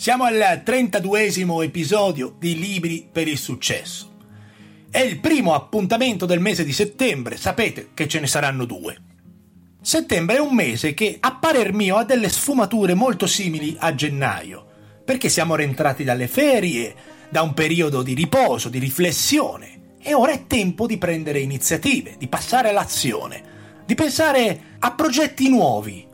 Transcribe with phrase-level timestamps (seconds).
[0.00, 4.10] Siamo al 32esimo episodio di Libri per il Successo.
[4.90, 8.96] È il primo appuntamento del mese di settembre, sapete che ce ne saranno due.
[9.82, 14.64] Settembre è un mese che, a parer mio, ha delle sfumature molto simili a gennaio,
[15.04, 16.94] perché siamo rientrati dalle ferie,
[17.28, 22.26] da un periodo di riposo, di riflessione, e ora è tempo di prendere iniziative, di
[22.26, 26.08] passare all'azione, di pensare a progetti nuovi,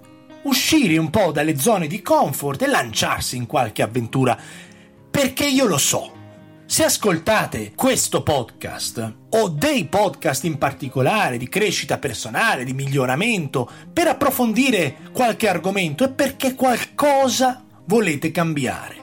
[0.47, 4.39] uscire un po' dalle zone di comfort e lanciarsi in qualche avventura.
[5.11, 6.13] Perché io lo so.
[6.69, 14.09] Se ascoltate questo podcast o dei podcast in particolare di crescita personale, di miglioramento, per
[14.09, 18.97] approfondire qualche argomento è perché qualcosa volete cambiare.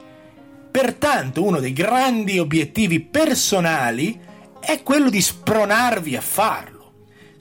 [0.70, 4.20] Pertanto uno dei grandi obiettivi personali
[4.60, 6.73] è quello di spronarvi a farlo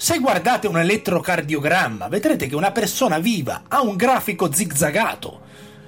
[0.04, 5.44] se guardate un elettrocardiogramma, vedrete che una persona viva ha un grafico zigzagato,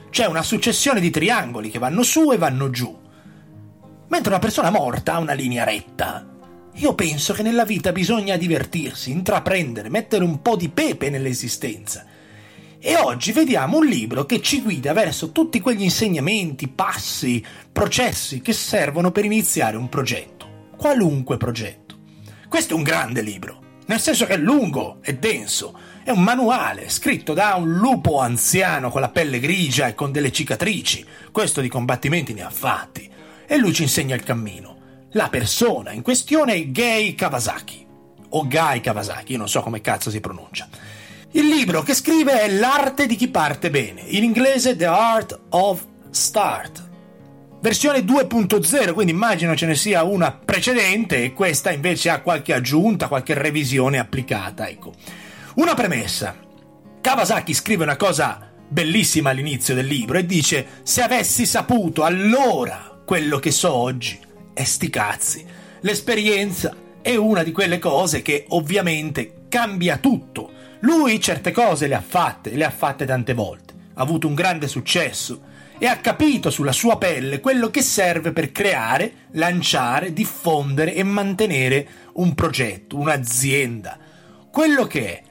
[0.09, 2.97] cioè una successione di triangoli che vanno su e vanno giù.
[4.07, 6.25] Mentre una persona morta ha una linea retta.
[6.75, 12.05] Io penso che nella vita bisogna divertirsi, intraprendere, mettere un po' di pepe nell'esistenza.
[12.79, 18.53] E oggi vediamo un libro che ci guida verso tutti quegli insegnamenti, passi, processi che
[18.53, 21.97] servono per iniziare un progetto, qualunque progetto.
[22.47, 25.77] Questo è un grande libro nel senso che è lungo e denso.
[26.03, 30.31] È un manuale scritto da un lupo anziano con la pelle grigia e con delle
[30.31, 31.05] cicatrici.
[31.31, 33.09] Questo di combattimenti ne ha fatti.
[33.45, 34.77] E lui ci insegna il cammino.
[35.11, 37.85] La persona in questione è Gay Kawasaki.
[38.29, 40.67] O Guy Kawasaki, io non so come cazzo si pronuncia.
[41.31, 45.85] Il libro che scrive è L'arte di chi parte bene, in inglese The Art of
[46.09, 46.93] Start
[47.65, 53.07] versione 2.0, quindi immagino ce ne sia una precedente e questa invece ha qualche aggiunta,
[53.07, 54.67] qualche revisione applicata.
[54.67, 54.93] Ecco.
[55.55, 56.35] Una premessa.
[57.01, 63.39] Kawasaki scrive una cosa bellissima all'inizio del libro e dice: Se avessi saputo allora quello
[63.39, 64.19] che so oggi,
[64.53, 65.45] e sti cazzi.
[65.79, 70.51] L'esperienza è una di quelle cose che ovviamente cambia tutto.
[70.81, 73.73] Lui certe cose le ha fatte, le ha fatte tante volte.
[73.95, 78.51] Ha avuto un grande successo e ha capito sulla sua pelle quello che serve per
[78.51, 83.97] creare, lanciare, diffondere e mantenere un progetto, un'azienda.
[84.51, 85.23] Quello che è.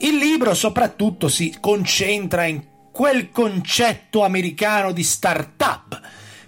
[0.00, 6.00] Il libro soprattutto si concentra in quel concetto americano di start-up.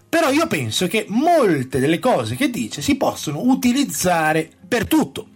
[0.08, 5.28] Però io penso che molte delle cose che dice si possono utilizzare per tutto.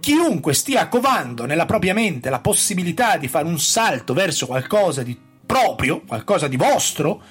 [0.00, 5.27] Chiunque stia covando nella propria mente la possibilità di fare un salto verso qualcosa di
[5.48, 7.22] proprio, qualcosa di vostro,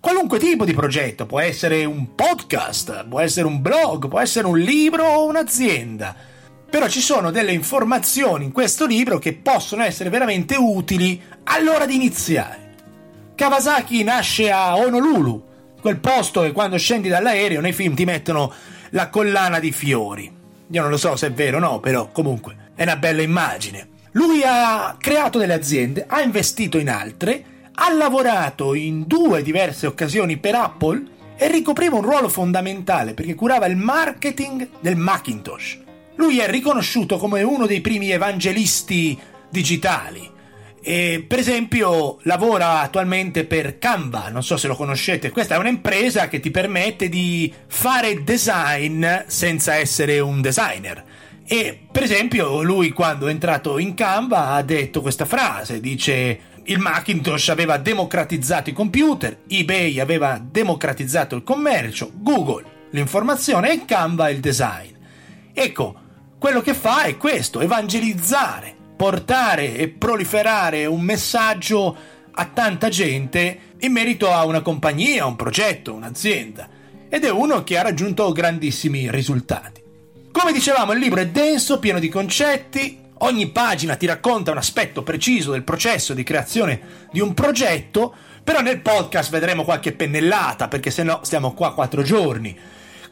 [0.00, 4.58] qualunque tipo di progetto, può essere un podcast, può essere un blog, può essere un
[4.58, 6.16] libro o un'azienda.
[6.70, 11.96] Però ci sono delle informazioni in questo libro che possono essere veramente utili all'ora di
[11.96, 12.74] iniziare.
[13.34, 15.44] Kawasaki nasce a Honolulu,
[15.78, 18.50] quel posto che quando scendi dall'aereo nei film ti mettono
[18.90, 20.34] la collana di fiori.
[20.70, 23.88] Io non lo so se è vero o no, però comunque è una bella immagine.
[24.12, 27.44] Lui ha creato delle aziende, ha investito in altre
[27.78, 31.02] ha lavorato in due diverse occasioni per Apple
[31.36, 35.78] e ricopriva un ruolo fondamentale perché curava il marketing del Macintosh.
[36.16, 39.18] Lui è riconosciuto come uno dei primi evangelisti
[39.50, 40.32] digitali.
[40.82, 45.30] E, per esempio, lavora attualmente per Canva, non so se lo conoscete.
[45.30, 51.04] Questa è un'impresa che ti permette di fare design senza essere un designer.
[51.46, 56.78] E, per esempio, lui quando è entrato in Canva ha detto questa frase, dice il
[56.78, 64.40] Macintosh aveva democratizzato i computer, eBay aveva democratizzato il commercio, Google l'informazione e Canva il
[64.40, 64.90] design.
[65.52, 65.94] Ecco,
[66.38, 71.96] quello che fa è questo, evangelizzare, portare e proliferare un messaggio
[72.32, 76.68] a tanta gente in merito a una compagnia, un progetto, un'azienda.
[77.08, 79.82] Ed è uno che ha raggiunto grandissimi risultati.
[80.32, 85.02] Come dicevamo, il libro è denso, pieno di concetti, Ogni pagina ti racconta un aspetto
[85.02, 88.14] preciso del processo di creazione di un progetto,
[88.44, 92.54] però nel podcast vedremo qualche pennellata, perché se no stiamo qua quattro giorni.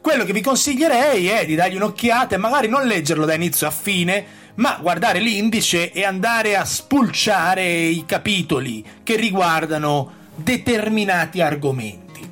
[0.02, 3.70] Quello che vi consiglierei è di dargli un'occhiata e magari non leggerlo da inizio a
[3.70, 12.31] fine, ma guardare l'indice e andare a spulciare i capitoli che riguardano determinati argomenti.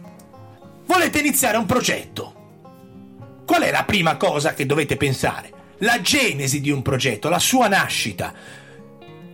[0.84, 2.34] Volete iniziare un progetto?
[3.46, 5.60] Qual è la prima cosa che dovete pensare?
[5.82, 8.32] La genesi di un progetto, la sua nascita.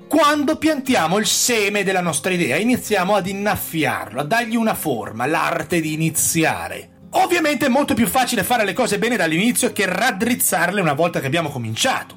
[0.08, 5.80] Quando piantiamo il seme della nostra idea, iniziamo ad innaffiarlo, a dargli una forma, l'arte
[5.80, 6.96] di iniziare.
[7.12, 11.26] Ovviamente è molto più facile fare le cose bene dall'inizio che raddrizzarle una volta che
[11.26, 12.16] abbiamo cominciato.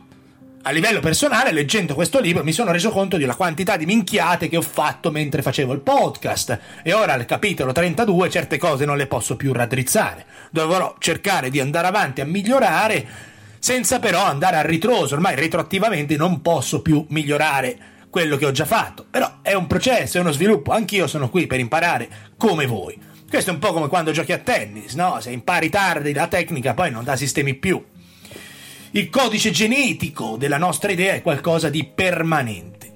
[0.63, 4.57] a livello personale, leggendo questo libro, mi sono reso conto della quantità di minchiate che
[4.57, 6.59] ho fatto mentre facevo il podcast.
[6.83, 10.23] E ora al capitolo 32 certe cose non le posso più raddrizzare.
[10.51, 13.30] Dovrò cercare di andare avanti a migliorare,
[13.61, 15.13] senza però andare a ritroso.
[15.13, 17.77] Ormai retroattivamente non posso più migliorare
[18.09, 19.05] quello che ho già fatto.
[19.07, 20.71] Però è un processo, è uno sviluppo.
[20.71, 22.99] Anch'io sono qui per imparare come voi.
[23.29, 25.21] Questo è un po' come quando giochi a tennis, no?
[25.21, 27.81] Se impari tardi la tecnica, poi non da sistemi più.
[28.93, 32.91] Il codice genetico della nostra idea è qualcosa di permanente.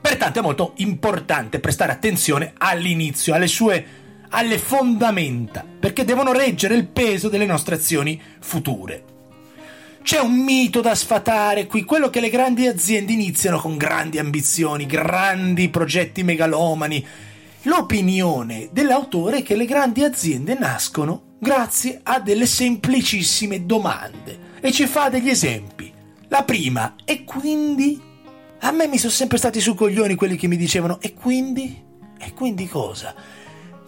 [0.00, 3.86] Pertanto è molto importante prestare attenzione all'inizio, alle sue
[4.30, 9.13] alle fondamenta, perché devono reggere il peso delle nostre azioni future.
[10.04, 14.84] C'è un mito da sfatare qui, quello che le grandi aziende iniziano con grandi ambizioni,
[14.84, 17.02] grandi progetti megalomani.
[17.62, 24.84] L'opinione dell'autore è che le grandi aziende nascono grazie a delle semplicissime domande e ci
[24.84, 25.90] fa degli esempi.
[26.28, 27.98] La prima, e quindi?
[28.60, 31.82] A me mi sono sempre stati su coglioni quelli che mi dicevano, e quindi?
[32.18, 33.14] E quindi cosa?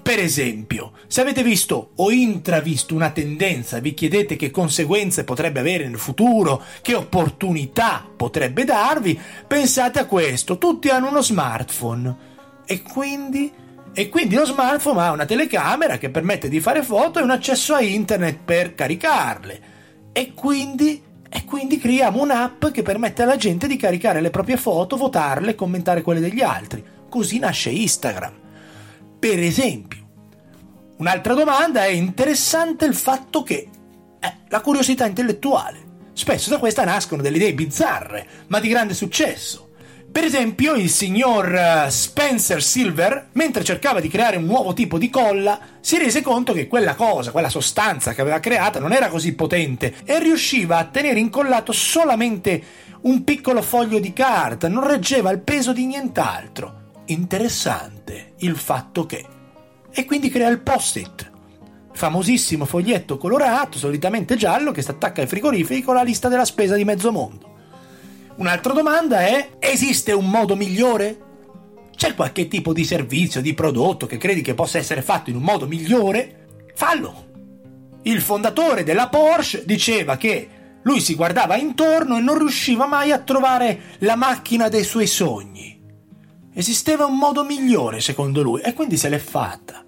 [0.06, 5.88] Per esempio, se avete visto o intravisto una tendenza, vi chiedete che conseguenze potrebbe avere
[5.88, 9.18] nel futuro, che opportunità potrebbe darvi,
[9.48, 12.16] pensate a questo, tutti hanno uno smartphone.
[12.66, 13.52] E quindi?
[13.92, 17.74] E quindi lo smartphone ha una telecamera che permette di fare foto e un accesso
[17.74, 19.60] a internet per caricarle
[20.12, 24.96] e quindi, e quindi creiamo un'app che permette alla gente di caricare le proprie foto,
[24.96, 26.84] votarle, commentare quelle degli altri.
[27.08, 28.44] Così nasce Instagram.
[29.26, 30.06] Per esempio,
[30.98, 33.68] un'altra domanda è interessante il fatto che
[34.20, 35.78] eh, la curiosità intellettuale.
[36.12, 39.70] Spesso da questa nascono delle idee bizzarre, ma di grande successo.
[40.12, 45.10] Per esempio, il signor eh, Spencer Silver, mentre cercava di creare un nuovo tipo di
[45.10, 49.34] colla, si rese conto che quella cosa, quella sostanza che aveva creata non era così
[49.34, 52.62] potente e riusciva a tenere incollato solamente
[53.00, 56.84] un piccolo foglio di carta, non reggeva il peso di nient'altro.
[57.06, 59.24] Interessante il fatto che.
[59.90, 61.30] E quindi crea il post-it,
[61.92, 66.74] famosissimo foglietto colorato, solitamente giallo, che si attacca ai frigoriferi con la lista della spesa
[66.76, 67.54] di mezzo mondo.
[68.36, 71.20] Un'altra domanda è: esiste un modo migliore?
[71.96, 75.42] C'è qualche tipo di servizio, di prodotto che credi che possa essere fatto in un
[75.42, 76.64] modo migliore?
[76.74, 77.24] Fallo!
[78.02, 80.48] Il fondatore della Porsche diceva che
[80.82, 85.75] lui si guardava intorno e non riusciva mai a trovare la macchina dei suoi sogni.
[86.58, 89.84] Esisteva un modo migliore secondo lui e quindi se l'è fatta.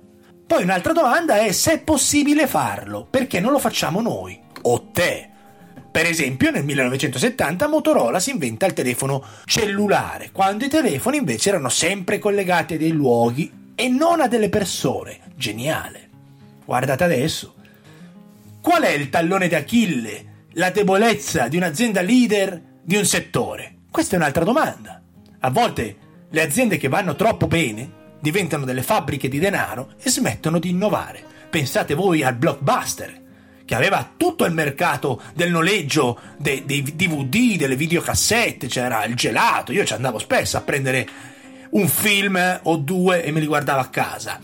[0.46, 5.30] Poi un'altra domanda è se è possibile farlo, perché non lo facciamo noi o te.
[5.90, 11.70] Per esempio, nel 1970 Motorola si inventa il telefono cellulare, quando i telefoni invece erano
[11.70, 15.20] sempre collegati a dei luoghi e non a delle persone.
[15.36, 16.10] Geniale.
[16.66, 17.54] Guardate adesso.
[18.60, 23.76] Qual è il tallone d'Achille, la debolezza di un'azienda leader di un settore?
[23.90, 25.00] Questa è un'altra domanda.
[25.40, 30.58] A volte le aziende che vanno troppo bene diventano delle fabbriche di denaro e smettono
[30.58, 31.22] di innovare.
[31.48, 33.26] Pensate voi al blockbuster
[33.64, 39.72] che aveva tutto il mercato del noleggio dei, dei DVD, delle videocassette, c'era il gelato,
[39.72, 41.06] io ci andavo spesso a prendere
[41.70, 44.40] un film o due e me li guardavo a casa.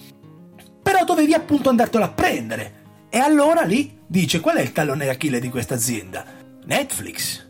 [0.82, 2.82] Però dovevi appunto andartelo a prendere.
[3.08, 6.24] E allora lì dice qual è il tallone d'Achille di questa azienda?
[6.66, 7.43] Netflix.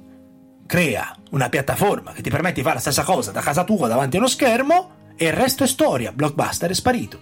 [0.66, 4.16] Crea una piattaforma che ti permette di fare la stessa cosa da casa tua davanti
[4.16, 7.20] a uno schermo e il resto è storia, blockbuster è sparito.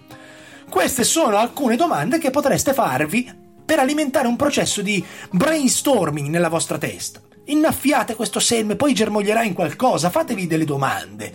[0.68, 3.30] Queste sono alcune domande che potreste farvi
[3.64, 7.20] per alimentare un processo di brainstorming nella vostra testa.
[7.46, 11.32] Innaffiate questo seme, poi germoglierà in qualcosa, fatevi delle domande.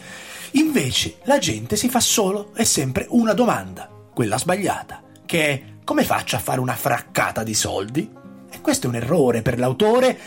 [0.51, 6.03] Invece la gente si fa solo e sempre una domanda, quella sbagliata, che è come
[6.03, 8.09] faccio a fare una fraccata di soldi?
[8.49, 10.17] E questo è un errore per l'autore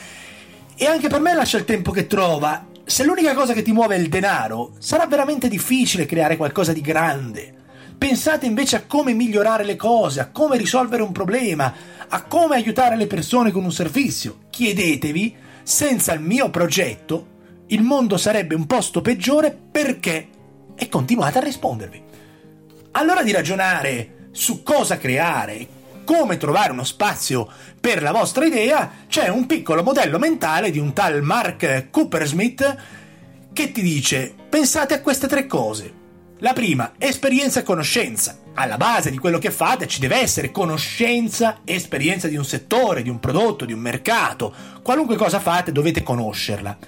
[0.82, 2.64] e anche per me lascia il tempo che trova.
[2.86, 6.80] Se l'unica cosa che ti muove è il denaro, sarà veramente difficile creare qualcosa di
[6.80, 7.52] grande.
[7.98, 11.70] Pensate invece a come migliorare le cose, a come risolvere un problema,
[12.08, 14.44] a come aiutare le persone con un servizio.
[14.48, 17.26] Chiedetevi, senza il mio progetto,
[17.66, 20.28] il mondo sarebbe un posto peggiore perché?
[20.74, 22.02] E continuate a rispondervi.
[22.92, 25.68] Allora di ragionare su cosa creare,
[26.04, 27.48] come trovare uno spazio
[27.80, 32.76] per la vostra idea, c'è un piccolo modello mentale di un tal Mark Coopersmith
[33.52, 35.98] che ti dice pensate a queste tre cose.
[36.42, 38.38] La prima, esperienza e conoscenza.
[38.54, 43.10] Alla base di quello che fate ci deve essere conoscenza esperienza di un settore, di
[43.10, 44.54] un prodotto, di un mercato.
[44.82, 46.78] Qualunque cosa fate dovete conoscerla.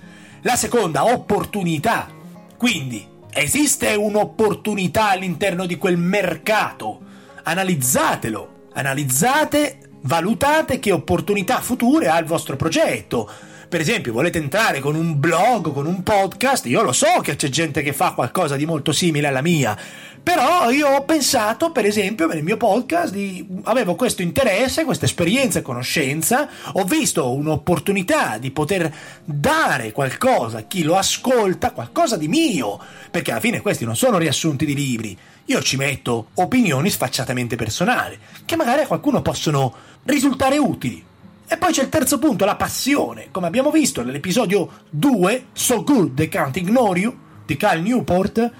[0.40, 2.08] La seconda, opportunità.
[2.56, 7.00] Quindi, esiste un'opportunità all'interno di quel mercato.
[7.42, 8.61] Analizzatelo.
[8.74, 13.30] Analizzate, valutate che opportunità future ha il vostro progetto.
[13.68, 17.48] Per esempio, volete entrare con un blog, con un podcast, io lo so che c'è
[17.48, 19.74] gente che fa qualcosa di molto simile alla mia,
[20.22, 25.60] però io ho pensato, per esempio, nel mio podcast, di, avevo questo interesse, questa esperienza
[25.60, 32.28] e conoscenza, ho visto un'opportunità di poter dare qualcosa a chi lo ascolta, qualcosa di
[32.28, 32.78] mio,
[33.10, 38.18] perché alla fine questi non sono riassunti di libri, io ci metto opinioni sfacciatamente personali,
[38.44, 41.04] che magari a qualcuno possono risultare utili.
[41.46, 43.28] E poi c'è il terzo punto, la passione.
[43.30, 48.50] Come abbiamo visto nell'episodio 2, So Good They Can't Ignore You, di Cal Newport,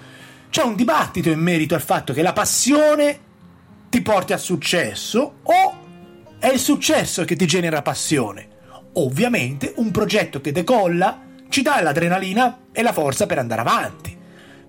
[0.50, 3.30] c'è un dibattito in merito al fatto che la passione
[3.88, 5.80] ti porti al successo o
[6.38, 8.48] è il successo che ti genera passione.
[8.94, 14.11] Ovviamente un progetto che decolla ci dà l'adrenalina e la forza per andare avanti.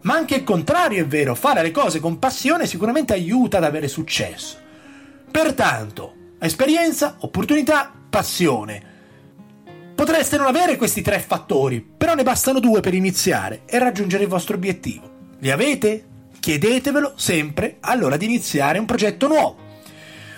[0.03, 3.88] Ma anche il contrario è vero, fare le cose con passione sicuramente aiuta ad avere
[3.88, 4.57] successo.
[5.31, 8.91] Pertanto, esperienza, opportunità, passione.
[9.95, 14.29] Potreste non avere questi tre fattori, però ne bastano due per iniziare e raggiungere il
[14.29, 15.10] vostro obiettivo.
[15.39, 16.05] Li avete?
[16.39, 19.57] Chiedetevelo sempre allora di iniziare un progetto nuovo.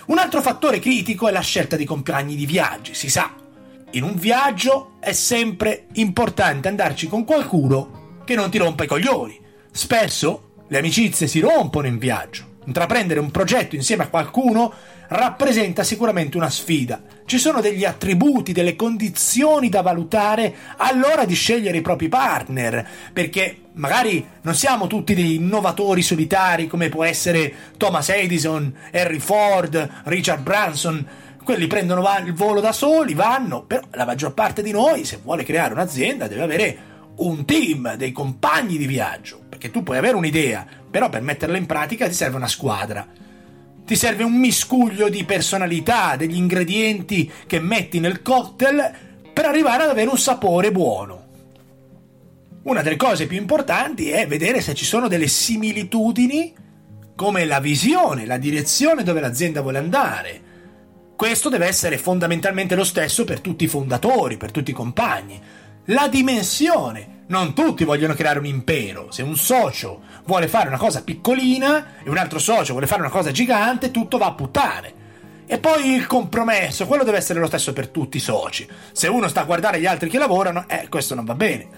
[0.06, 3.34] Un altro fattore critico è la scelta di compagni di viaggi, si sa.
[3.90, 9.44] In un viaggio è sempre importante andarci con qualcuno che non ti rompa i coglioni.
[9.76, 12.54] Spesso le amicizie si rompono in viaggio.
[12.64, 14.72] Intraprendere un progetto insieme a qualcuno
[15.08, 17.02] rappresenta sicuramente una sfida.
[17.26, 23.64] Ci sono degli attributi, delle condizioni da valutare all'ora di scegliere i propri partner, perché
[23.74, 30.42] magari non siamo tutti degli innovatori solitari come può essere Thomas Edison, Henry Ford, Richard
[30.42, 31.06] Branson.
[31.44, 35.44] Quelli prendono il volo da soli, vanno, però la maggior parte di noi, se vuole
[35.44, 36.78] creare un'azienda, deve avere
[37.16, 41.66] un team, dei compagni di viaggio, perché tu puoi avere un'idea, però per metterla in
[41.66, 43.06] pratica ti serve una squadra.
[43.84, 48.92] Ti serve un miscuglio di personalità, degli ingredienti che metti nel cocktail
[49.32, 51.24] per arrivare ad avere un sapore buono.
[52.64, 56.52] Una delle cose più importanti è vedere se ci sono delle similitudini
[57.14, 60.40] come la visione, la direzione dove l'azienda vuole andare.
[61.14, 65.40] Questo deve essere fondamentalmente lo stesso per tutti i fondatori, per tutti i compagni.
[65.90, 69.12] La dimensione, non tutti vogliono creare un impero.
[69.12, 73.10] Se un socio vuole fare una cosa piccolina e un altro socio vuole fare una
[73.10, 74.94] cosa gigante, tutto va a puttane.
[75.46, 78.66] E poi il compromesso, quello deve essere lo stesso per tutti i soci.
[78.90, 81.68] Se uno sta a guardare gli altri che lavorano, eh, questo non va bene.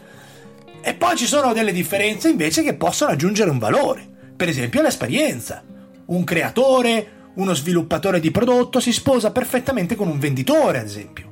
[0.81, 4.09] E poi ci sono delle differenze invece che possono aggiungere un valore.
[4.35, 5.63] Per esempio l'esperienza.
[6.07, 11.28] Un creatore, uno sviluppatore di prodotto si sposa perfettamente con un venditore, ad esempio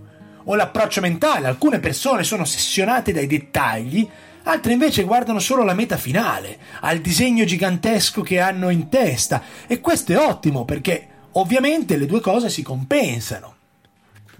[0.46, 1.46] o l'approccio mentale.
[1.46, 4.08] Alcune persone sono ossessionate dai dettagli,
[4.44, 9.42] altre invece guardano solo la meta finale, al disegno gigantesco che hanno in testa.
[9.66, 13.54] E questo è ottimo perché ovviamente le due cose si compensano.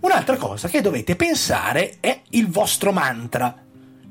[0.00, 3.62] Un'altra cosa che dovete pensare è il vostro mantra.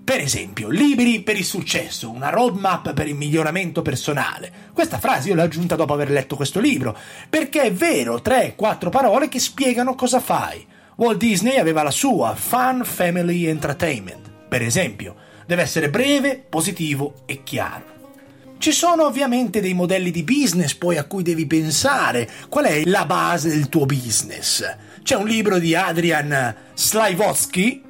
[0.03, 4.51] Per esempio, liberi per il successo, una roadmap per il miglioramento personale.
[4.71, 6.95] Questa frase io l'ho aggiunta dopo aver letto questo libro,
[7.27, 10.73] perché è vero, 3-4 parole che spiegano cosa fai.
[10.97, 17.43] Walt Disney aveva la sua Fun Family Entertainment, per esempio, deve essere breve, positivo e
[17.43, 17.83] chiaro.
[18.57, 22.29] Ci sono ovviamente dei modelli di business poi a cui devi pensare.
[22.47, 24.63] Qual è la base del tuo business?
[25.03, 27.83] C'è un libro di Adrian Slajewski,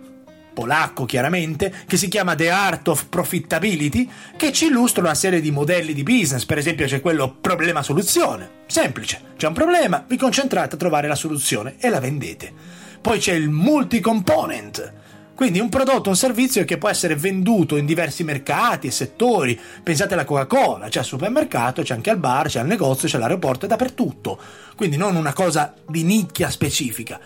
[0.51, 5.51] polacco chiaramente, che si chiama The Art of Profitability, che ci illustra una serie di
[5.51, 6.43] modelli di business.
[6.43, 8.63] Per esempio c'è quello problema-soluzione.
[8.65, 12.85] Semplice, c'è un problema, vi concentrate a trovare la soluzione e la vendete.
[13.05, 14.93] Poi c'è il multi-component,
[15.35, 19.59] quindi un prodotto, un servizio che può essere venduto in diversi mercati e settori.
[19.83, 23.65] Pensate alla Coca-Cola, c'è al supermercato, c'è anche al bar, c'è al negozio, c'è all'aeroporto,
[23.65, 24.39] è dappertutto.
[24.75, 27.19] Quindi non una cosa di nicchia specifica.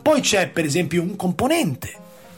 [0.00, 1.92] Poi c'è per esempio un componente.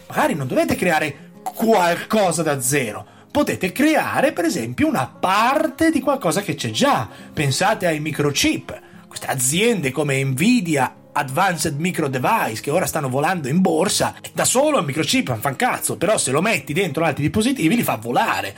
[0.09, 3.07] Magari non dovete creare qualcosa da zero.
[3.31, 7.09] Potete creare per esempio una parte di qualcosa che c'è già.
[7.33, 8.81] Pensate ai microchip.
[9.07, 14.79] Queste aziende come Nvidia Advanced Micro Device che ora stanno volando in borsa, da solo
[14.79, 17.97] un microchip non fa un cazzo, però se lo metti dentro altri dispositivi li fa
[17.97, 18.55] volare.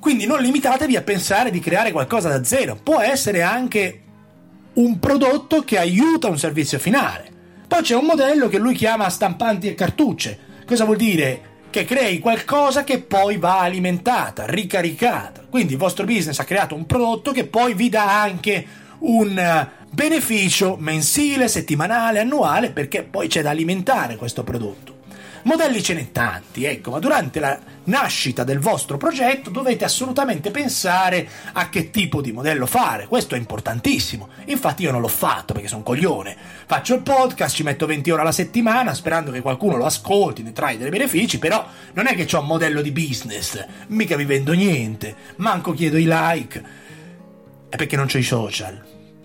[0.00, 4.00] Quindi non limitatevi a pensare di creare qualcosa da zero, può essere anche
[4.74, 7.34] un prodotto che aiuta un servizio finale.
[7.68, 10.38] Poi c'è un modello che lui chiama stampanti e cartucce.
[10.66, 11.54] Cosa vuol dire?
[11.68, 15.44] Che crei qualcosa che poi va alimentata, ricaricata.
[15.48, 18.66] Quindi il vostro business ha creato un prodotto che poi vi dà anche
[19.00, 24.94] un beneficio mensile, settimanale, annuale, perché poi c'è da alimentare questo prodotto.
[25.46, 31.28] Modelli ce n'è tanti, ecco, ma durante la nascita del vostro progetto dovete assolutamente pensare
[31.52, 33.06] a che tipo di modello fare.
[33.06, 34.28] Questo è importantissimo.
[34.46, 36.36] Infatti io non l'ho fatto perché sono un coglione.
[36.66, 40.52] Faccio il podcast, ci metto 20 ore alla settimana sperando che qualcuno lo ascolti, ne
[40.52, 44.52] trai dei benefici, però non è che ho un modello di business, mica vi vendo
[44.52, 46.85] niente, manco chiedo i like.
[47.76, 48.82] È perché non c'ho i social.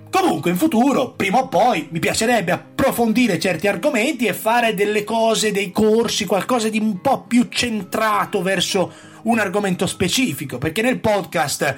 [0.10, 5.54] Comunque in futuro, prima o poi, mi piacerebbe approfondire certi argomenti e fare delle cose,
[5.54, 8.92] dei corsi, qualcosa di un po' più centrato verso
[9.24, 11.78] un argomento specifico, perché nel podcast,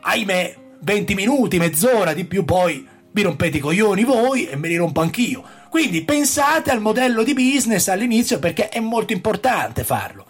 [0.00, 4.76] ahimè, 20 minuti, mezz'ora di più, poi vi rompete i coglioni voi e me li
[4.76, 5.44] rompo anch'io.
[5.68, 10.24] Quindi pensate al modello di business all'inizio perché è molto importante farlo.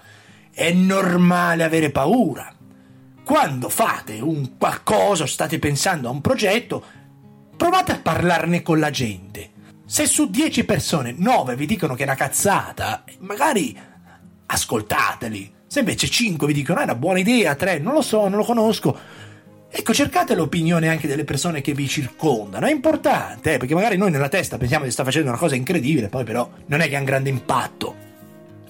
[0.53, 2.53] È normale avere paura.
[3.25, 6.83] Quando fate un qualcosa, state pensando a un progetto,
[7.57, 9.50] provate a parlarne con la gente.
[9.85, 13.77] Se su 10 persone 9 vi dicono che è una cazzata, magari
[14.47, 15.53] ascoltateli.
[15.67, 18.45] Se invece 5 vi dicono è una buona idea, 3 non lo so, non lo
[18.45, 18.99] conosco,
[19.69, 22.67] ecco cercate l'opinione anche delle persone che vi circondano.
[22.67, 26.09] È importante, eh, perché magari noi nella testa pensiamo di sta facendo una cosa incredibile,
[26.09, 28.00] poi però non è che ha un grande impatto.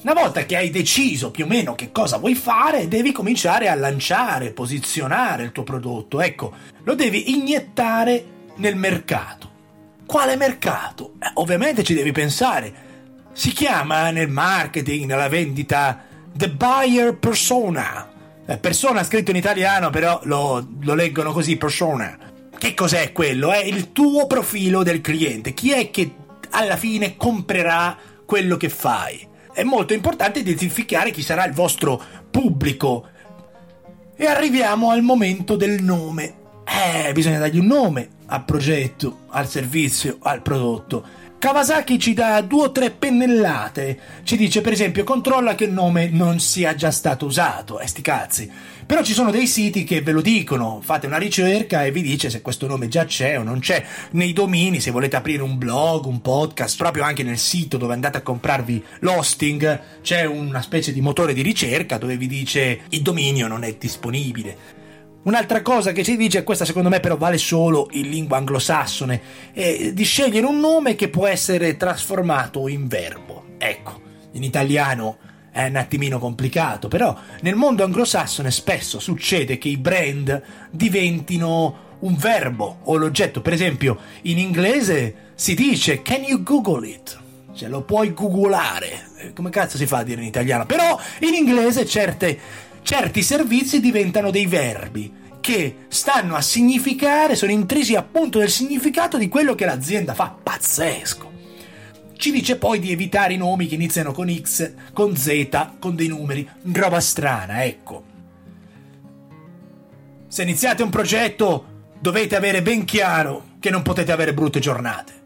[0.03, 3.75] Una volta che hai deciso più o meno che cosa vuoi fare, devi cominciare a
[3.75, 6.23] lanciare, posizionare il tuo prodotto.
[6.23, 6.55] Ecco,
[6.85, 8.25] lo devi iniettare
[8.57, 9.51] nel mercato.
[10.07, 11.17] Quale mercato?
[11.21, 12.73] Eh, ovviamente ci devi pensare.
[13.35, 16.03] Si chiama nel marketing, nella vendita,
[16.35, 18.11] the buyer persona.
[18.47, 22.17] Eh, persona scritto in italiano, però lo, lo leggono così, persona.
[22.57, 23.53] Che cos'è quello?
[23.53, 25.53] È il tuo profilo del cliente.
[25.53, 26.11] Chi è che
[26.53, 29.29] alla fine comprerà quello che fai?
[29.61, 33.09] È molto importante identificare chi sarà il vostro pubblico.
[34.17, 36.35] E arriviamo al momento del nome.
[36.65, 41.05] Eh, bisogna dargli un nome al progetto, al servizio, al prodotto.
[41.41, 43.99] Kawasaki ci dà due o tre pennellate.
[44.25, 47.81] Ci dice, per esempio, controlla che il nome non sia già stato usato.
[47.81, 48.51] E eh, sti cazzi.
[48.85, 52.29] Però ci sono dei siti che ve lo dicono, fate una ricerca e vi dice
[52.29, 53.83] se questo nome già c'è o non c'è.
[54.11, 58.19] Nei domini, se volete aprire un blog, un podcast, proprio anche nel sito dove andate
[58.19, 63.47] a comprarvi l'hosting, c'è una specie di motore di ricerca dove vi dice il dominio
[63.47, 64.80] non è disponibile.
[65.23, 69.21] Un'altra cosa che ci dice, questa secondo me però vale solo in lingua anglosassone,
[69.53, 73.45] è di scegliere un nome che può essere trasformato in verbo.
[73.59, 74.01] Ecco,
[74.33, 75.19] in italiano
[75.51, 82.15] è un attimino complicato, però nel mondo anglosassone spesso succede che i brand diventino un
[82.17, 83.43] verbo o l'oggetto.
[83.43, 87.19] Per esempio, in inglese si dice can you google it?
[87.53, 89.09] Cioè lo puoi googolare.
[89.19, 90.65] Eh, come cazzo si fa a dire in italiano?
[90.65, 92.39] Però in inglese certe
[92.91, 99.29] certi servizi diventano dei verbi che stanno a significare, sono intrisi appunto del significato di
[99.29, 100.37] quello che l'azienda fa.
[100.43, 101.31] Pazzesco!
[102.17, 106.09] Ci dice poi di evitare i nomi che iniziano con X, con Z, con dei
[106.09, 108.03] numeri, roba strana, ecco.
[110.27, 115.20] Se iniziate un progetto dovete avere ben chiaro che non potete avere brutte giornate.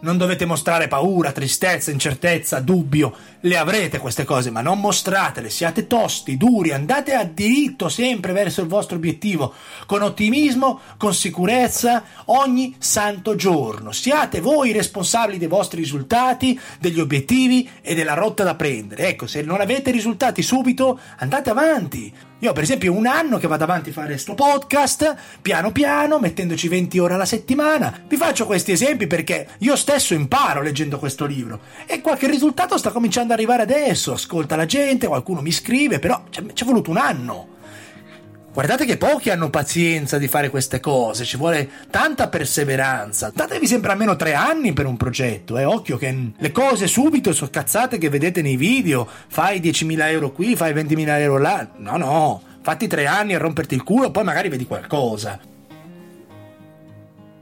[0.00, 3.12] Non dovete mostrare paura, tristezza, incertezza, dubbio.
[3.40, 5.50] Le avrete queste cose, ma non mostratele.
[5.50, 9.52] Siate tosti, duri, andate a diritto sempre verso il vostro obiettivo,
[9.86, 13.90] con ottimismo, con sicurezza, ogni santo giorno.
[13.90, 19.08] Siate voi responsabili dei vostri risultati, degli obiettivi e della rotta da prendere.
[19.08, 22.12] Ecco, se non avete risultati subito, andate avanti.
[22.40, 26.68] Io, per esempio, un anno che vado avanti a fare questo podcast, piano piano, mettendoci
[26.68, 28.02] 20 ore alla settimana.
[28.06, 32.92] Vi faccio questi esempi perché io stesso imparo leggendo questo libro e qualche risultato sta
[32.92, 34.12] cominciando ad arrivare adesso.
[34.12, 37.56] Ascolta la gente, qualcuno mi scrive, però ci è voluto un anno.
[38.58, 43.30] Guardate che pochi hanno pazienza di fare queste cose, ci vuole tanta perseveranza.
[43.32, 45.64] Datevi sempre almeno tre anni per un progetto, eh.
[45.64, 49.08] Occhio che le cose subito sono cazzate che vedete nei video.
[49.28, 51.70] Fai 10.000 euro qui, fai 20.000 euro là.
[51.76, 55.38] No, no, fatti tre anni a romperti il culo, poi magari vedi qualcosa.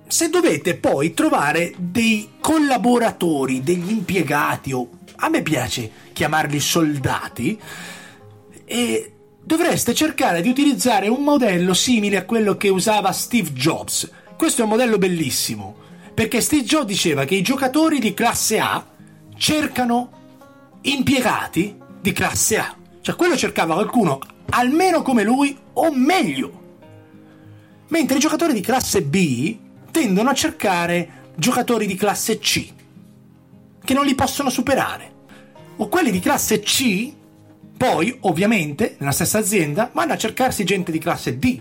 [0.06, 7.58] Se dovete poi trovare dei collaboratori, degli impiegati o a me piace chiamarli soldati,
[8.66, 9.12] e
[9.46, 14.10] dovreste cercare di utilizzare un modello simile a quello che usava Steve Jobs.
[14.36, 15.76] Questo è un modello bellissimo,
[16.12, 18.84] perché Steve Jobs diceva che i giocatori di classe A
[19.36, 20.10] cercano
[20.82, 22.76] impiegati di classe A.
[23.00, 24.18] Cioè quello cercava qualcuno
[24.50, 26.64] almeno come lui o meglio.
[27.86, 29.56] Mentre i giocatori di classe B
[29.92, 32.72] tendono a cercare giocatori di classe C,
[33.84, 35.14] che non li possono superare.
[35.76, 37.12] O quelli di classe C
[37.76, 41.60] poi, ovviamente, nella stessa azienda vanno a cercarsi gente di classe D.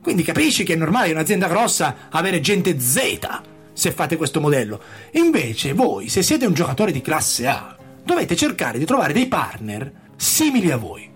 [0.00, 3.40] Quindi capisci che è normale in un'azienda grossa avere gente Z
[3.72, 4.80] se fate questo modello.
[5.12, 9.92] Invece voi, se siete un giocatore di classe A, dovete cercare di trovare dei partner
[10.16, 11.10] simili a voi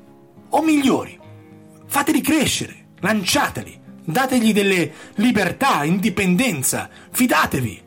[0.51, 1.19] o migliori.
[1.87, 7.83] Fateli crescere, lanciateli, dategli delle libertà, indipendenza, fidatevi.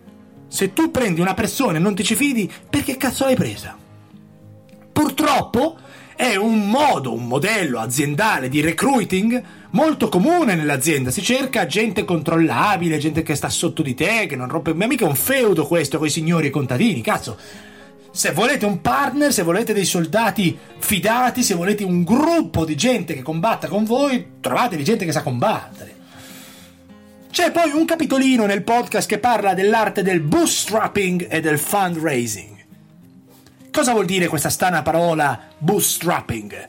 [0.48, 3.78] Se tu prendi una persona e non ti ci fidi, perché cazzo l'hai presa?
[4.92, 5.78] Purtroppo
[6.24, 11.12] è un modo, un modello aziendale di recruiting molto comune nell'azienda.
[11.12, 14.74] Si cerca gente controllabile, gente che sta sotto di te, che non rompe.
[14.74, 17.38] Ma mica un feudo questo con i signori contadini, cazzo.
[18.10, 23.16] Se volete un partner, se volete dei soldati fidati, se volete un gruppo di gente
[23.16, 25.96] che combatta con voi, trovatevi gente che sa combattere.
[27.32, 32.53] C'è poi un capitolino nel podcast che parla dell'arte del bootstrapping e del fundraising.
[33.74, 36.68] Cosa vuol dire questa strana parola bootstrapping?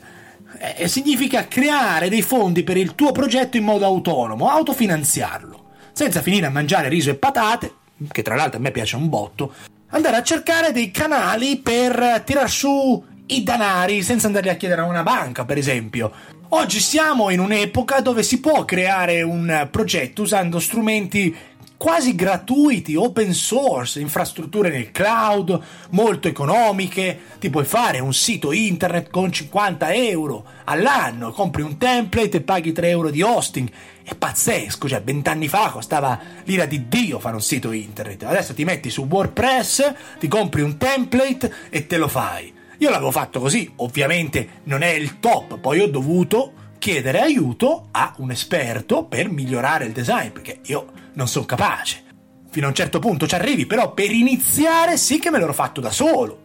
[0.75, 6.47] Eh, significa creare dei fondi per il tuo progetto in modo autonomo, autofinanziarlo, senza finire
[6.47, 7.75] a mangiare riso e patate,
[8.11, 9.53] che tra l'altro a me piace un botto,
[9.89, 14.85] andare a cercare dei canali per tirar su i danari senza andare a chiedere a
[14.85, 16.11] una banca, per esempio.
[16.49, 21.35] Oggi siamo in un'epoca dove si può creare un progetto usando strumenti
[21.77, 25.59] quasi gratuiti, open source, infrastrutture nel cloud,
[25.91, 27.19] molto economiche.
[27.39, 32.71] Ti puoi fare un sito internet con 50 euro all'anno, compri un template e paghi
[32.71, 33.69] 3 euro di hosting.
[34.03, 38.23] È pazzesco, cioè vent'anni fa costava l'ira di Dio fare un sito internet.
[38.23, 42.53] Adesso ti metti su WordPress, ti compri un template e te lo fai.
[42.79, 48.13] Io l'avevo fatto così, ovviamente non è il top, poi ho dovuto chiedere aiuto a
[48.17, 52.03] un esperto per migliorare il design, perché io non sono capace.
[52.51, 55.81] Fino a un certo punto ci arrivi, però per iniziare sì che me l'ero fatto
[55.81, 56.39] da solo.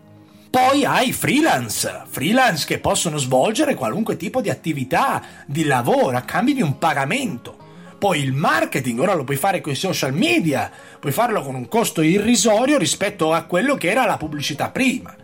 [0.48, 6.54] Poi hai freelance, freelance che possono svolgere qualunque tipo di attività, di lavoro, a cambio
[6.54, 7.58] di un pagamento.
[7.98, 11.68] Poi il marketing, ora lo puoi fare con i social media, puoi farlo con un
[11.68, 15.14] costo irrisorio rispetto a quello che era la pubblicità prima.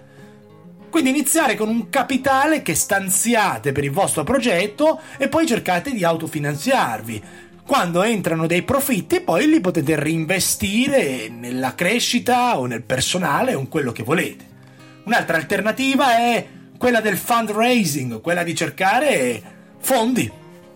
[0.97, 6.03] Quindi iniziare con un capitale che stanziate per il vostro progetto e poi cercate di
[6.03, 7.23] autofinanziarvi
[7.67, 13.69] quando entrano dei profitti poi li potete reinvestire nella crescita o nel personale o in
[13.69, 14.47] quello che volete.
[15.05, 16.47] Un'altra alternativa è
[16.79, 19.43] quella del fundraising, quella di cercare
[19.79, 20.33] fondi.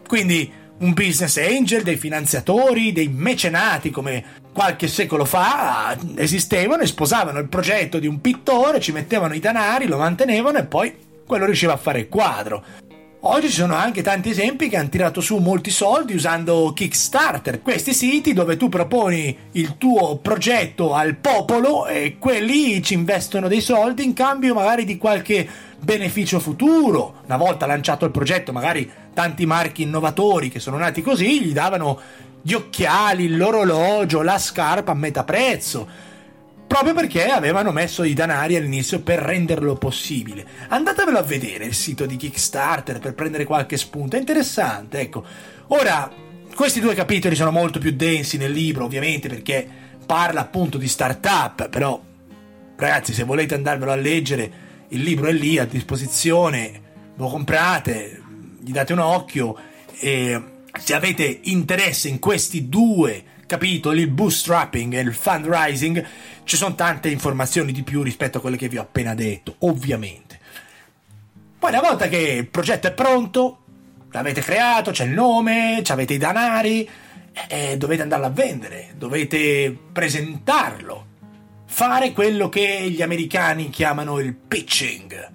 [0.06, 7.38] Quindi un business angel, dei finanziatori, dei mecenati come qualche secolo fa esistevano e sposavano
[7.38, 10.94] il progetto di un pittore, ci mettevano i denari, lo mantenevano e poi
[11.26, 12.64] quello riusciva a fare il quadro.
[13.22, 17.92] Oggi ci sono anche tanti esempi che hanno tirato su molti soldi usando Kickstarter, questi
[17.92, 24.04] siti dove tu proponi il tuo progetto al popolo e quelli ci investono dei soldi
[24.04, 25.46] in cambio magari di qualche
[25.78, 27.16] beneficio futuro.
[27.26, 32.00] Una volta lanciato il progetto, magari tanti marchi innovatori che sono nati così gli davano
[32.40, 36.08] gli occhiali, l'orologio, la scarpa a metà prezzo
[36.70, 40.46] proprio perché avevano messo i danari all'inizio per renderlo possibile.
[40.68, 45.24] Andatevelo a vedere il sito di Kickstarter per prendere qualche spunto, è interessante, ecco.
[45.66, 46.08] Ora,
[46.54, 49.68] questi due capitoli sono molto più densi nel libro, ovviamente, perché
[50.06, 52.00] parla appunto di startup, però
[52.76, 54.52] ragazzi, se volete andarvelo a leggere,
[54.90, 56.82] il libro è lì a disposizione,
[57.16, 58.22] lo comprate,
[58.60, 59.56] gli date un occhio
[59.98, 60.40] e
[60.78, 66.06] se avete interesse in questi due capitoli, il bootstrapping e il fundraising,
[66.44, 70.38] ci sono tante informazioni di più rispetto a quelle che vi ho appena detto, ovviamente.
[71.58, 73.64] Poi una volta che il progetto è pronto,
[74.12, 76.88] l'avete creato, c'è il nome, avete i danari,
[77.48, 81.06] eh, dovete andarlo a vendere, dovete presentarlo,
[81.66, 85.28] fare quello che gli americani chiamano il pitching.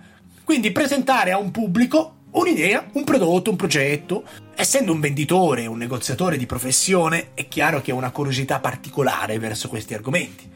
[0.45, 4.23] Quindi presentare a un pubblico un'idea, un prodotto, un progetto.
[4.55, 9.67] Essendo un venditore, un negoziatore di professione, è chiaro che ho una curiosità particolare verso
[9.67, 10.49] questi argomenti.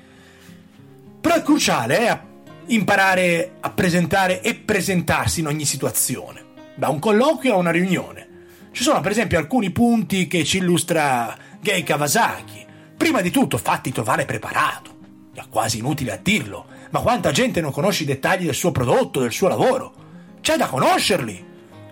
[1.22, 2.20] Però è cruciale eh,
[2.68, 6.44] imparare a presentare e presentarsi in ogni situazione,
[6.76, 8.28] da un colloquio a una riunione.
[8.72, 12.66] Ci sono per esempio alcuni punti che ci illustra Gay Kawasaki.
[12.96, 14.98] Prima di tutto fatti trovare preparato.
[15.34, 19.20] È quasi inutile a dirlo, ma quanta gente non conosce i dettagli del suo prodotto,
[19.20, 19.94] del suo lavoro?
[20.42, 21.48] C'è da conoscerli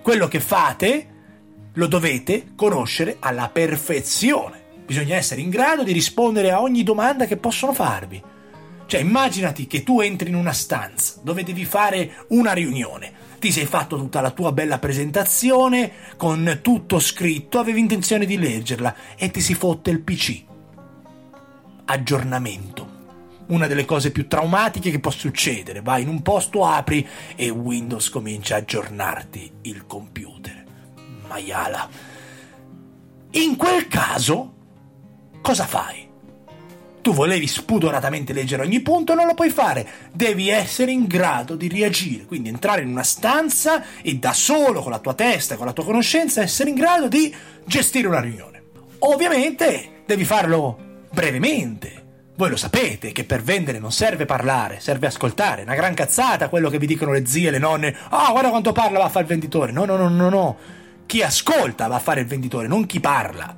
[0.07, 1.07] quello che fate
[1.73, 4.63] lo dovete conoscere alla perfezione.
[4.85, 8.23] Bisogna essere in grado di rispondere a ogni domanda che possono farvi.
[8.85, 13.11] Cioè, immaginati che tu entri in una stanza dove devi fare una riunione.
[13.37, 18.95] Ti sei fatto tutta la tua bella presentazione con tutto scritto, avevi intenzione di leggerla
[19.17, 20.41] e ti si fotte il PC.
[21.83, 22.96] Aggiornamento
[23.47, 25.81] una delle cose più traumatiche che può succedere.
[25.81, 30.63] Vai in un posto, apri e Windows comincia a aggiornarti il computer.
[31.27, 31.89] Maiala.
[33.31, 34.53] In quel caso,
[35.41, 36.07] cosa fai?
[37.07, 39.87] tu volevi spudoratamente leggere ogni punto, non lo puoi fare.
[40.11, 42.25] Devi essere in grado di reagire.
[42.25, 45.85] Quindi entrare in una stanza e da solo, con la tua testa, con la tua
[45.85, 47.33] conoscenza, essere in grado di
[47.63, 48.61] gestire una riunione.
[48.99, 52.06] Ovviamente devi farlo brevemente.
[52.37, 55.63] Voi lo sapete che per vendere non serve parlare, serve ascoltare.
[55.63, 57.97] Una gran cazzata quello che vi dicono le zie, le nonne.
[58.09, 59.71] Ah, oh, guarda quanto parla, va a fare il venditore.
[59.71, 60.57] No, no, no, no, no.
[61.07, 63.55] Chi ascolta va a fare il venditore, non chi parla.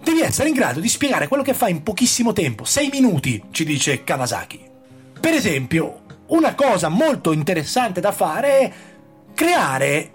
[0.00, 3.64] Devi essere in grado di spiegare quello che fai in pochissimo tempo, 6 minuti, ci
[3.64, 4.60] dice Kawasaki.
[5.18, 8.72] Per esempio, una cosa molto interessante da fare è
[9.34, 10.10] creare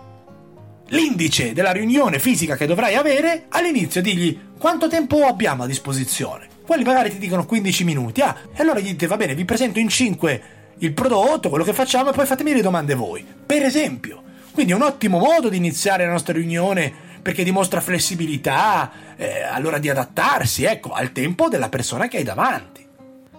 [0.87, 6.48] l'indice della riunione fisica che dovrai avere all'inizio digli quanto tempo abbiamo a disposizione.
[6.69, 9.79] Quelli magari ti dicono 15 minuti, ah, e allora gli dite va bene, vi presento
[9.79, 10.41] in 5
[10.77, 13.25] il prodotto, quello che facciamo e poi fatemi le domande voi.
[13.43, 14.21] Per esempio.
[14.51, 19.79] Quindi è un ottimo modo di iniziare la nostra riunione perché dimostra flessibilità eh, all'ora
[19.79, 22.85] di adattarsi, ecco, al tempo della persona che hai davanti.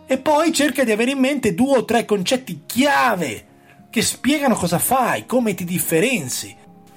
[0.06, 3.44] E poi cerca di avere in mente due o tre concetti chiave
[3.90, 6.52] che spiegano cosa fai, come ti differenzi.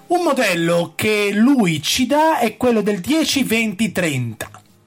[0.07, 4.33] Un modello che lui ci dà è quello del 10-20-30.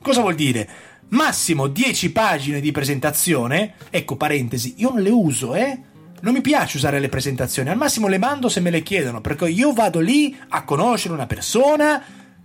[0.02, 0.85] Cosa vuol dire?
[1.08, 3.74] Massimo 10 pagine di presentazione.
[3.90, 5.80] Ecco, parentesi, io non le uso, eh?
[6.20, 9.48] Non mi piace usare le presentazioni, al massimo le mando se me le chiedono, perché
[9.48, 12.02] io vado lì a conoscere una persona,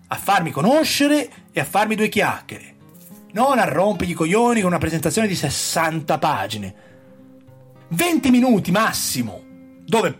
[0.07, 2.75] a farmi conoscere e a farmi due chiacchiere.
[3.31, 6.75] Non a rompergli i coglioni con una presentazione di 60 pagine.
[7.87, 9.41] 20 minuti massimo,
[9.85, 10.15] dove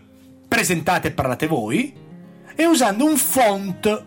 [0.48, 1.94] presentate e parlate voi,
[2.54, 4.04] e usando un font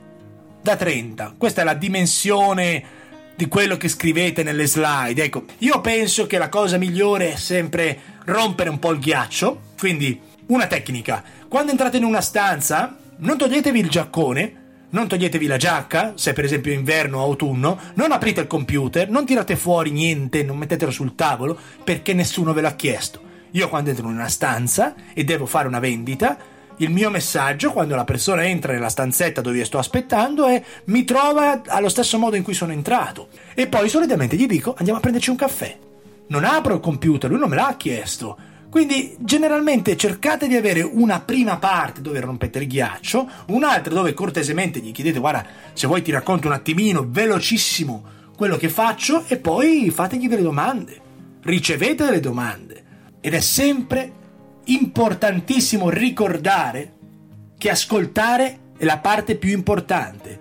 [0.62, 1.36] da 30.
[1.38, 2.95] Questa è la dimensione
[3.36, 5.24] di quello che scrivete nelle slide.
[5.24, 9.62] Ecco, io penso che la cosa migliore è sempre rompere un po' il ghiaccio.
[9.78, 11.24] Quindi, una tecnica.
[11.48, 16.46] Quando entrate in una stanza, non toglietevi il giaccone, non toglietevi la giacca, se per
[16.46, 20.92] esempio è inverno o autunno, non aprite il computer, non tirate fuori niente, non mettetelo
[20.92, 23.22] sul tavolo, perché nessuno ve l'ha chiesto.
[23.52, 26.38] Io quando entro in una stanza e devo fare una vendita,
[26.78, 31.04] il mio messaggio quando la persona entra nella stanzetta dove io sto aspettando è mi
[31.04, 33.30] trova allo stesso modo in cui sono entrato.
[33.54, 35.78] E poi solitamente gli dico andiamo a prenderci un caffè.
[36.28, 38.38] Non apro il computer, lui non me l'ha chiesto.
[38.70, 44.80] Quindi generalmente cercate di avere una prima parte dove rompete il ghiaccio, un'altra dove cortesemente
[44.80, 48.04] gli chiedete guarda se vuoi ti racconto un attimino velocissimo
[48.36, 51.00] quello che faccio e poi fategli delle domande.
[51.42, 52.84] Ricevete delle domande.
[53.22, 54.12] Ed è sempre
[54.66, 56.94] importantissimo ricordare
[57.58, 60.40] che ascoltare è la parte più importante.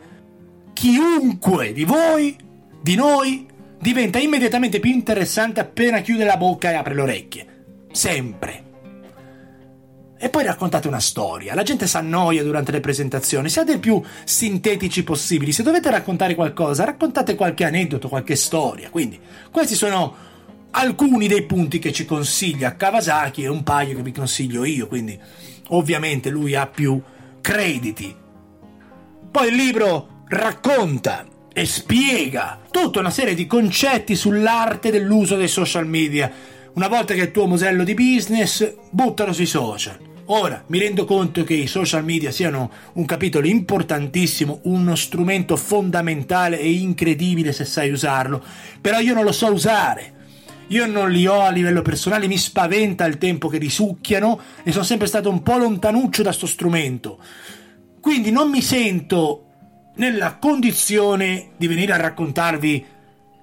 [0.72, 2.36] Chiunque di voi,
[2.80, 3.46] di noi,
[3.78, 7.46] diventa immediatamente più interessante appena chiude la bocca e apre le orecchie.
[7.92, 8.62] Sempre.
[10.18, 11.54] E poi raccontate una storia.
[11.54, 13.50] La gente si annoia durante le presentazioni.
[13.50, 15.52] Siate il più sintetici possibili.
[15.52, 18.88] Se dovete raccontare qualcosa, raccontate qualche aneddoto, qualche storia.
[18.88, 20.14] Quindi, questi sono
[20.76, 25.18] alcuni dei punti che ci consiglia Kawasaki e un paio che vi consiglio io, quindi
[25.68, 27.00] ovviamente lui ha più
[27.40, 28.14] crediti.
[29.30, 35.86] Poi il libro racconta e spiega tutta una serie di concetti sull'arte dell'uso dei social
[35.86, 36.30] media.
[36.74, 39.96] Una volta che è il tuo modello di business, buttalo sui social.
[40.26, 46.58] Ora, mi rendo conto che i social media siano un capitolo importantissimo, uno strumento fondamentale
[46.58, 48.42] e incredibile se sai usarlo,
[48.80, 50.13] però io non lo so usare.
[50.68, 54.84] Io non li ho a livello personale, mi spaventa il tempo che risucchiano e sono
[54.84, 57.18] sempre stato un po' lontanuccio da sto strumento.
[58.00, 59.46] Quindi non mi sento
[59.96, 62.84] nella condizione di venire a raccontarvi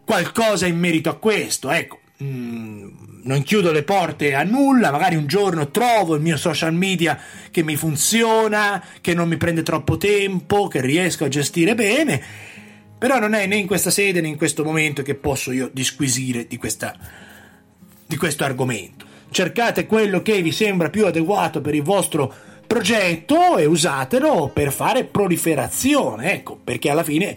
[0.03, 1.69] qualcosa in merito a questo.
[1.69, 2.89] Ecco, mm,
[3.23, 7.19] non chiudo le porte a nulla, magari un giorno trovo il mio social media
[7.51, 12.49] che mi funziona, che non mi prende troppo tempo, che riesco a gestire bene
[13.01, 16.45] però non è né in questa sede né in questo momento che posso io disquisire
[16.45, 16.95] di, questa,
[18.05, 19.07] di questo argomento.
[19.31, 22.31] Cercate quello che vi sembra più adeguato per il vostro
[22.67, 27.35] progetto e usatelo per fare proliferazione, ecco, perché alla fine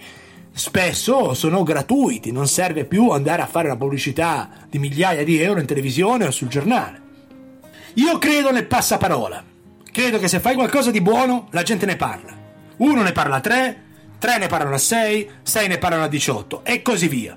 [0.53, 5.61] spesso sono gratuiti, non serve più andare a fare una pubblicità di migliaia di euro
[5.61, 7.01] in televisione o sul giornale.
[7.95, 9.43] Io credo nel passaparola.
[9.91, 12.37] Credo che se fai qualcosa di buono, la gente ne parla.
[12.77, 13.85] Uno ne parla tre,
[14.19, 17.37] 3 ne parlano a 6, 6 ne parlano a 18 e così via.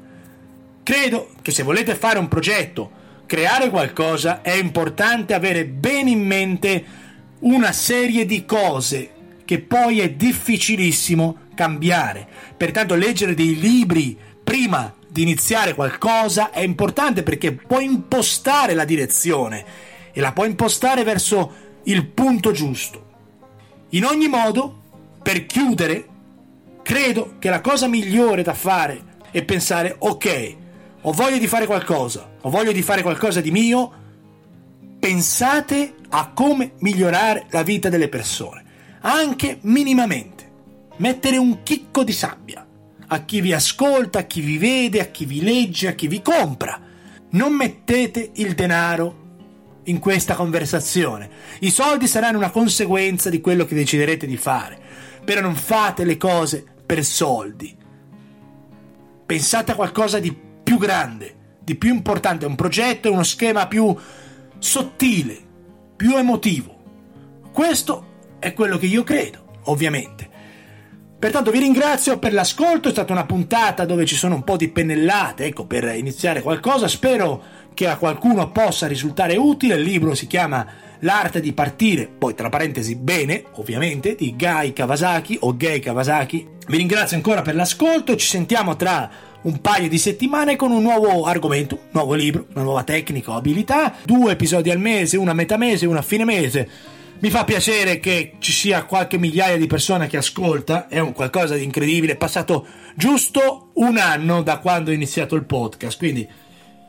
[0.84, 2.92] Credo che se volete fare un progetto,
[3.26, 6.86] creare qualcosa, è importante avere bene in mente
[7.40, 9.12] una serie di cose
[9.46, 12.28] che poi è difficilissimo cambiare.
[12.56, 19.66] Pertanto leggere dei libri prima di iniziare qualcosa è importante perché può impostare la direzione
[20.12, 23.06] e la può impostare verso il punto giusto.
[23.90, 24.84] In ogni modo,
[25.22, 26.06] per chiudere,
[26.88, 30.56] credo che la cosa migliore da fare è pensare ok,
[31.02, 33.92] ho voglia di fare qualcosa, ho voglia di fare qualcosa di mio,
[34.98, 38.64] pensate a come migliorare la vita delle persone,
[39.02, 40.50] anche minimamente.
[41.00, 42.66] Mettere un chicco di sabbia
[43.08, 46.22] a chi vi ascolta, a chi vi vede, a chi vi legge, a chi vi
[46.22, 46.80] compra.
[47.32, 49.26] Non mettete il denaro
[49.84, 51.30] in questa conversazione.
[51.60, 54.80] I soldi saranno una conseguenza di quello che deciderete di fare,
[55.26, 57.76] però non fate le cose per soldi.
[59.26, 63.96] Pensate a qualcosa di più grande, di più importante, un progetto, uno schema più
[64.58, 65.38] sottile,
[65.96, 66.76] più emotivo.
[67.52, 68.06] Questo
[68.40, 70.30] è quello che io credo, ovviamente.
[71.20, 74.70] Pertanto vi ringrazio per l'ascolto, è stata una puntata dove ci sono un po' di
[74.70, 76.88] pennellate, ecco, per iniziare qualcosa.
[76.88, 77.44] Spero
[77.78, 79.76] che a qualcuno possa risultare utile.
[79.76, 80.66] Il libro si chiama
[81.02, 86.48] L'arte di partire, poi tra parentesi bene, ovviamente, di Gai Kawasaki o Gay Kawasaki.
[86.66, 89.08] Vi ringrazio ancora per l'ascolto, ci sentiamo tra
[89.44, 93.36] un paio di settimane con un nuovo argomento, un nuovo libro, una nuova tecnica o
[93.36, 96.68] abilità, due episodi al mese, una a metà mese, una a fine mese.
[97.20, 101.54] Mi fa piacere che ci sia qualche migliaia di persone che ascolta, è un qualcosa
[101.54, 106.28] di incredibile, è passato giusto un anno da quando ho iniziato il podcast, quindi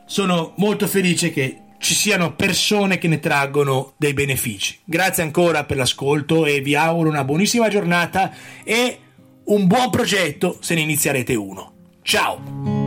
[0.09, 4.79] sono molto felice che ci siano persone che ne traggono dei benefici.
[4.83, 8.99] Grazie ancora per l'ascolto e vi auguro una buonissima giornata e
[9.45, 11.73] un buon progetto se ne inizierete uno.
[12.01, 12.78] Ciao!